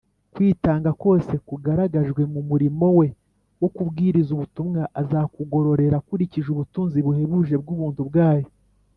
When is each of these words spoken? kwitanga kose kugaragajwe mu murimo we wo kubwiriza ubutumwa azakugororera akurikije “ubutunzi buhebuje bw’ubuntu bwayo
kwitanga 0.33 0.91
kose 1.03 1.33
kugaragajwe 1.47 2.21
mu 2.33 2.41
murimo 2.49 2.87
we 2.97 3.07
wo 3.61 3.69
kubwiriza 3.75 4.29
ubutumwa 4.33 4.81
azakugororera 5.01 5.95
akurikije 6.01 6.47
“ubutunzi 6.51 6.97
buhebuje 7.05 7.55
bw’ubuntu 7.61 8.01
bwayo 8.09 8.47